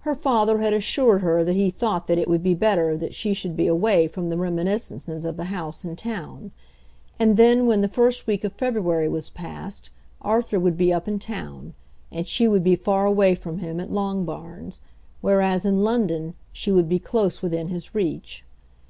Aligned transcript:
Her 0.00 0.14
father 0.14 0.60
had 0.60 0.72
assured 0.72 1.20
her 1.20 1.44
that 1.44 1.52
he 1.52 1.70
thought 1.70 2.06
that 2.06 2.16
it 2.16 2.26
would 2.26 2.42
be 2.42 2.54
better 2.54 2.96
that 2.96 3.12
she 3.12 3.34
should 3.34 3.54
be 3.54 3.66
away 3.66 4.08
from 4.08 4.30
the 4.30 4.38
reminiscences 4.38 5.26
of 5.26 5.36
the 5.36 5.44
house 5.52 5.84
in 5.84 5.94
town. 5.94 6.52
And 7.18 7.36
then 7.36 7.66
when 7.66 7.82
the 7.82 7.86
first 7.88 8.26
week 8.26 8.44
of 8.44 8.54
February 8.54 9.10
was 9.10 9.28
past 9.28 9.90
Arthur 10.22 10.58
would 10.58 10.78
be 10.78 10.90
up 10.90 11.06
in 11.06 11.18
town, 11.18 11.74
and 12.10 12.26
she 12.26 12.48
would 12.48 12.64
be 12.64 12.76
far 12.76 13.04
away 13.04 13.34
from 13.34 13.58
him 13.58 13.78
at 13.78 13.92
Longbarns, 13.92 14.80
whereas 15.20 15.66
in 15.66 15.84
London 15.84 16.32
she 16.50 16.72
would 16.72 16.88
be 16.88 16.98
close 16.98 17.42
within 17.42 17.68
his 17.68 17.94
reach. 17.94 18.46